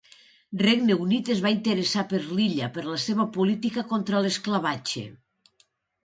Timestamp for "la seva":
2.87-3.25